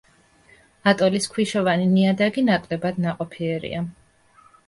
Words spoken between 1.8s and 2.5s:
ნიადაგი